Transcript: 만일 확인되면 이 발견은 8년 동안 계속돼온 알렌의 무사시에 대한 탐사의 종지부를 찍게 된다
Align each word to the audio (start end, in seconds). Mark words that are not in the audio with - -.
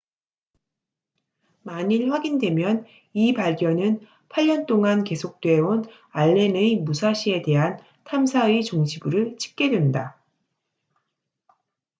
만일 1.61 2.11
확인되면 2.11 2.87
이 3.13 3.35
발견은 3.35 4.01
8년 4.29 4.65
동안 4.65 5.03
계속돼온 5.03 5.83
알렌의 6.09 6.77
무사시에 6.77 7.43
대한 7.43 7.77
탐사의 8.05 8.63
종지부를 8.63 9.37
찍게 9.37 9.69
된다 9.69 10.19